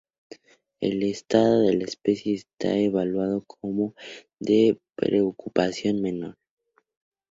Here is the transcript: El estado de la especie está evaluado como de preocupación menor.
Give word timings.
El 0.79 1.03
estado 1.03 1.61
de 1.61 1.73
la 1.77 1.83
especie 1.85 2.33
está 2.33 2.75
evaluado 2.75 3.43
como 3.45 3.93
de 4.39 4.81
preocupación 4.95 6.01
menor. 6.01 6.39